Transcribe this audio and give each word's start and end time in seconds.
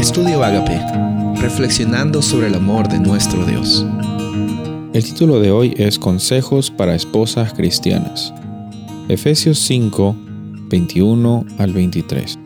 Estudio 0.00 0.42
Agape, 0.42 0.80
reflexionando 1.42 2.22
sobre 2.22 2.46
el 2.46 2.54
amor 2.54 2.88
de 2.88 2.98
nuestro 2.98 3.44
Dios. 3.44 3.84
El 4.94 5.04
título 5.04 5.40
de 5.40 5.50
hoy 5.50 5.74
es 5.76 5.98
Consejos 5.98 6.70
para 6.70 6.94
esposas 6.94 7.52
cristianas. 7.52 8.32
Efesios 9.10 9.58
5, 9.58 10.16
21 10.70 11.44
al 11.58 11.74
23. 11.74 12.38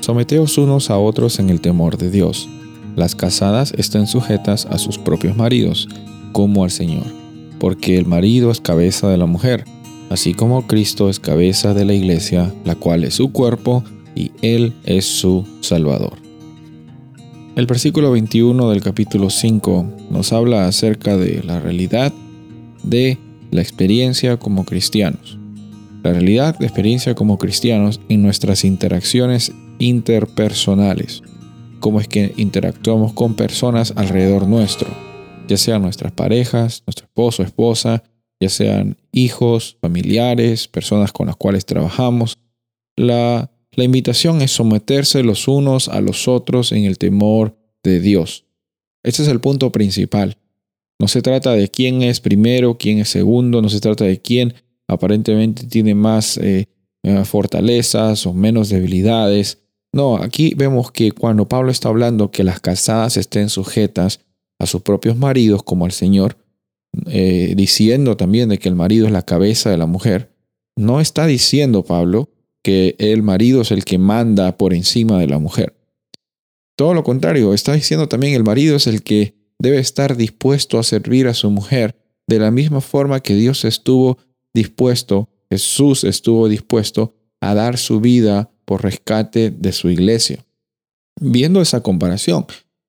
Someteos 0.00 0.58
unos 0.58 0.90
a 0.90 0.98
otros 0.98 1.38
en 1.38 1.48
el 1.50 1.60
temor 1.60 1.96
de 1.96 2.10
Dios. 2.10 2.48
Las 2.96 3.14
casadas 3.14 3.72
estén 3.78 4.08
sujetas 4.08 4.66
a 4.66 4.76
sus 4.76 4.98
propios 4.98 5.36
maridos, 5.36 5.88
como 6.32 6.64
al 6.64 6.72
Señor, 6.72 7.06
porque 7.60 7.98
el 7.98 8.06
marido 8.06 8.50
es 8.50 8.60
cabeza 8.60 9.08
de 9.08 9.16
la 9.16 9.26
mujer, 9.26 9.64
así 10.10 10.34
como 10.34 10.66
Cristo 10.66 11.08
es 11.08 11.20
cabeza 11.20 11.72
de 11.72 11.84
la 11.84 11.94
iglesia, 11.94 12.52
la 12.64 12.74
cual 12.74 13.04
es 13.04 13.14
su 13.14 13.30
cuerpo, 13.30 13.84
y 14.16 14.32
Él 14.42 14.74
es 14.84 15.04
su 15.04 15.46
Salvador. 15.60 16.29
El 17.56 17.66
versículo 17.66 18.12
21 18.12 18.70
del 18.70 18.80
capítulo 18.80 19.28
5 19.28 19.84
nos 20.10 20.32
habla 20.32 20.66
acerca 20.66 21.16
de 21.16 21.42
la 21.42 21.58
realidad 21.58 22.12
de 22.84 23.18
la 23.50 23.60
experiencia 23.60 24.36
como 24.36 24.64
cristianos. 24.64 25.36
La 26.04 26.12
realidad 26.12 26.56
de 26.58 26.66
experiencia 26.66 27.16
como 27.16 27.38
cristianos 27.38 28.00
en 28.08 28.22
nuestras 28.22 28.64
interacciones 28.64 29.52
interpersonales. 29.80 31.22
Cómo 31.80 32.00
es 32.00 32.06
que 32.06 32.32
interactuamos 32.36 33.14
con 33.14 33.34
personas 33.34 33.94
alrededor 33.96 34.46
nuestro, 34.46 34.88
ya 35.48 35.56
sean 35.56 35.82
nuestras 35.82 36.12
parejas, 36.12 36.84
nuestro 36.86 37.06
esposo, 37.06 37.42
esposa, 37.42 38.04
ya 38.38 38.48
sean 38.48 38.96
hijos, 39.10 39.76
familiares, 39.80 40.68
personas 40.68 41.12
con 41.12 41.26
las 41.26 41.36
cuales 41.36 41.66
trabajamos. 41.66 42.38
La 42.96 43.49
la 43.76 43.84
invitación 43.84 44.42
es 44.42 44.50
someterse 44.50 45.22
los 45.22 45.48
unos 45.48 45.88
a 45.88 46.00
los 46.00 46.28
otros 46.28 46.72
en 46.72 46.84
el 46.84 46.98
temor 46.98 47.56
de 47.82 48.00
Dios. 48.00 48.44
Ese 49.02 49.22
es 49.22 49.28
el 49.28 49.40
punto 49.40 49.70
principal. 49.70 50.36
No 50.98 51.08
se 51.08 51.22
trata 51.22 51.52
de 51.52 51.68
quién 51.68 52.02
es 52.02 52.20
primero, 52.20 52.76
quién 52.76 52.98
es 52.98 53.08
segundo, 53.08 53.62
no 53.62 53.68
se 53.68 53.80
trata 53.80 54.04
de 54.04 54.20
quién 54.20 54.54
aparentemente 54.86 55.64
tiene 55.66 55.94
más 55.94 56.36
eh, 56.36 56.68
eh, 57.02 57.24
fortalezas 57.24 58.26
o 58.26 58.34
menos 58.34 58.68
debilidades. 58.68 59.58
No, 59.92 60.16
aquí 60.16 60.52
vemos 60.54 60.90
que 60.92 61.12
cuando 61.12 61.48
Pablo 61.48 61.70
está 61.70 61.88
hablando 61.88 62.30
que 62.30 62.44
las 62.44 62.60
casadas 62.60 63.16
estén 63.16 63.48
sujetas 63.48 64.20
a 64.58 64.66
sus 64.66 64.82
propios 64.82 65.16
maridos 65.16 65.62
como 65.62 65.86
al 65.86 65.92
Señor, 65.92 66.36
eh, 67.06 67.54
diciendo 67.56 68.16
también 68.16 68.48
de 68.48 68.58
que 68.58 68.68
el 68.68 68.74
marido 68.74 69.06
es 69.06 69.12
la 69.12 69.22
cabeza 69.22 69.70
de 69.70 69.78
la 69.78 69.86
mujer, 69.86 70.32
no 70.76 71.00
está 71.00 71.26
diciendo 71.26 71.84
Pablo 71.84 72.29
que 72.62 72.96
el 72.98 73.22
marido 73.22 73.62
es 73.62 73.70
el 73.70 73.84
que 73.84 73.98
manda 73.98 74.56
por 74.56 74.74
encima 74.74 75.18
de 75.18 75.26
la 75.26 75.38
mujer. 75.38 75.76
Todo 76.76 76.94
lo 76.94 77.04
contrario, 77.04 77.52
está 77.54 77.74
diciendo 77.74 78.08
también 78.08 78.34
el 78.34 78.44
marido 78.44 78.76
es 78.76 78.86
el 78.86 79.02
que 79.02 79.34
debe 79.58 79.78
estar 79.78 80.16
dispuesto 80.16 80.78
a 80.78 80.82
servir 80.82 81.28
a 81.28 81.34
su 81.34 81.50
mujer 81.50 81.96
de 82.26 82.38
la 82.38 82.50
misma 82.50 82.80
forma 82.80 83.20
que 83.20 83.34
Dios 83.34 83.64
estuvo 83.64 84.18
dispuesto, 84.54 85.28
Jesús 85.50 86.04
estuvo 86.04 86.48
dispuesto 86.48 87.14
a 87.40 87.54
dar 87.54 87.76
su 87.76 88.00
vida 88.00 88.50
por 88.64 88.82
rescate 88.82 89.50
de 89.50 89.72
su 89.72 89.90
iglesia. 89.90 90.46
Viendo 91.20 91.60
esa 91.60 91.82
comparación, 91.82 92.46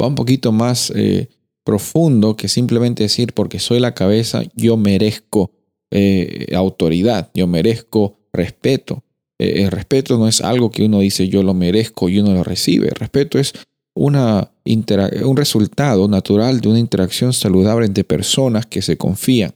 va 0.00 0.06
un 0.06 0.14
poquito 0.14 0.52
más 0.52 0.92
eh, 0.94 1.28
profundo 1.64 2.36
que 2.36 2.48
simplemente 2.48 3.04
decir 3.04 3.32
porque 3.32 3.58
soy 3.58 3.80
la 3.80 3.94
cabeza, 3.94 4.42
yo 4.54 4.76
merezco 4.76 5.52
eh, 5.90 6.54
autoridad, 6.54 7.30
yo 7.34 7.46
merezco 7.46 8.18
respeto. 8.32 9.02
Eh, 9.42 9.62
el 9.64 9.70
respeto 9.70 10.18
no 10.18 10.28
es 10.28 10.40
algo 10.40 10.70
que 10.70 10.84
uno 10.84 11.00
dice 11.00 11.28
yo 11.28 11.42
lo 11.42 11.52
merezco 11.52 12.08
y 12.08 12.20
uno 12.20 12.32
lo 12.32 12.44
recibe. 12.44 12.88
El 12.88 12.94
respeto 12.94 13.38
es 13.38 13.52
una 13.94 14.50
un 14.64 15.36
resultado 15.36 16.06
natural 16.06 16.60
de 16.60 16.68
una 16.68 16.78
interacción 16.78 17.32
saludable 17.32 17.84
entre 17.84 18.04
personas 18.04 18.64
que 18.66 18.80
se 18.80 18.96
confían 18.96 19.54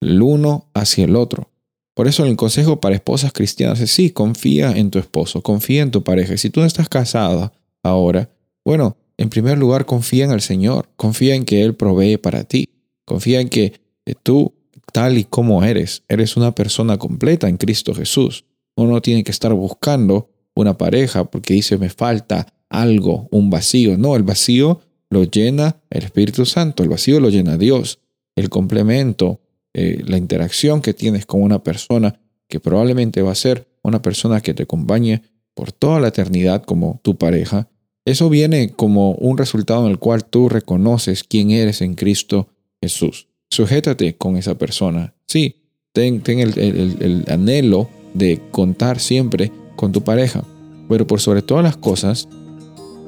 el 0.00 0.20
uno 0.20 0.66
hacia 0.74 1.04
el 1.04 1.14
otro. 1.14 1.50
Por 1.94 2.08
eso 2.08 2.24
el 2.24 2.36
consejo 2.36 2.80
para 2.80 2.96
esposas 2.96 3.32
cristianas 3.32 3.80
es 3.80 3.92
sí, 3.92 4.10
confía 4.10 4.72
en 4.72 4.90
tu 4.90 4.98
esposo, 4.98 5.42
confía 5.42 5.82
en 5.82 5.90
tu 5.90 6.02
pareja. 6.02 6.36
Si 6.36 6.50
tú 6.50 6.60
no 6.60 6.66
estás 6.66 6.88
casada 6.88 7.52
ahora, 7.82 8.30
bueno, 8.64 8.96
en 9.18 9.28
primer 9.28 9.58
lugar 9.58 9.86
confía 9.86 10.24
en 10.24 10.32
el 10.32 10.40
Señor, 10.40 10.88
confía 10.96 11.34
en 11.34 11.44
que 11.44 11.62
Él 11.62 11.74
provee 11.74 12.16
para 12.16 12.44
ti, 12.44 12.70
confía 13.04 13.40
en 13.40 13.48
que 13.48 13.80
tú, 14.22 14.52
tal 14.92 15.18
y 15.18 15.24
como 15.24 15.62
eres, 15.62 16.02
eres 16.08 16.36
una 16.36 16.54
persona 16.54 16.98
completa 16.98 17.48
en 17.48 17.56
Cristo 17.56 17.94
Jesús. 17.94 18.44
Uno 18.84 19.00
tiene 19.00 19.24
que 19.24 19.30
estar 19.30 19.52
buscando 19.52 20.30
una 20.54 20.76
pareja 20.76 21.24
porque 21.24 21.54
dice 21.54 21.78
me 21.78 21.90
falta 21.90 22.46
algo, 22.68 23.28
un 23.30 23.50
vacío. 23.50 23.96
No, 23.98 24.16
el 24.16 24.22
vacío 24.22 24.80
lo 25.10 25.24
llena 25.24 25.76
el 25.90 26.04
Espíritu 26.04 26.46
Santo, 26.46 26.82
el 26.82 26.88
vacío 26.88 27.20
lo 27.20 27.28
llena 27.28 27.58
Dios. 27.58 27.98
El 28.36 28.48
complemento, 28.48 29.40
eh, 29.74 30.02
la 30.06 30.16
interacción 30.16 30.80
que 30.80 30.94
tienes 30.94 31.26
con 31.26 31.42
una 31.42 31.62
persona 31.62 32.20
que 32.48 32.60
probablemente 32.60 33.22
va 33.22 33.32
a 33.32 33.36
ser 33.36 33.68
una 33.82 34.02
persona 34.02 34.40
que 34.40 34.54
te 34.54 34.64
acompañe 34.64 35.22
por 35.54 35.72
toda 35.72 36.00
la 36.00 36.08
eternidad 36.08 36.62
como 36.64 37.00
tu 37.02 37.16
pareja, 37.16 37.68
eso 38.04 38.30
viene 38.30 38.70
como 38.70 39.12
un 39.12 39.36
resultado 39.36 39.84
en 39.84 39.90
el 39.90 39.98
cual 39.98 40.24
tú 40.24 40.48
reconoces 40.48 41.22
quién 41.22 41.50
eres 41.50 41.82
en 41.82 41.94
Cristo 41.94 42.48
Jesús. 42.80 43.28
Sujétate 43.50 44.16
con 44.16 44.36
esa 44.36 44.56
persona. 44.56 45.14
Sí, 45.26 45.56
ten, 45.92 46.22
el, 46.26 46.58
el 46.58 47.24
anhelo 47.28 47.90
de 48.14 48.40
contar 48.50 48.98
siempre 48.98 49.52
con 49.76 49.92
tu 49.92 50.02
pareja. 50.02 50.44
Pero 50.88 51.06
por 51.06 51.20
sobre 51.20 51.42
todas 51.42 51.64
las 51.64 51.76
cosas, 51.76 52.28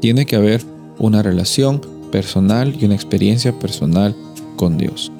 tiene 0.00 0.26
que 0.26 0.36
haber 0.36 0.62
una 0.98 1.22
relación 1.22 1.80
personal 2.10 2.76
y 2.78 2.84
una 2.84 2.94
experiencia 2.94 3.58
personal 3.58 4.14
con 4.56 4.78
Dios. 4.78 5.10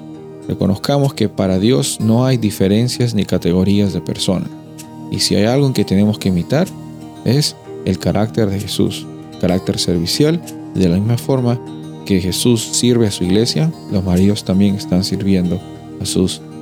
Reconozcamos 0.48 1.14
que 1.14 1.28
para 1.28 1.58
Dios 1.58 1.98
no 2.00 2.26
hay 2.26 2.36
diferencias 2.36 3.14
ni 3.14 3.24
categorías 3.24 3.92
de 3.92 4.00
persona. 4.00 4.46
Y 5.10 5.20
si 5.20 5.34
hay 5.34 5.44
algo 5.44 5.66
en 5.66 5.72
que 5.72 5.84
tenemos 5.84 6.18
que 6.18 6.28
imitar, 6.28 6.66
es 7.24 7.56
el 7.84 7.98
carácter 7.98 8.50
de 8.50 8.60
Jesús, 8.60 9.06
carácter 9.40 9.78
servicial, 9.78 10.40
de 10.74 10.88
la 10.88 10.96
misma 10.96 11.18
forma 11.18 11.60
que 12.06 12.20
Jesús 12.20 12.62
sirve 12.62 13.06
a 13.06 13.10
su 13.10 13.24
iglesia, 13.24 13.72
los 13.90 14.04
maridos 14.04 14.44
también 14.44 14.74
están 14.74 15.04
sirviendo 15.04 15.60
a 16.00 16.06
sus 16.06 16.40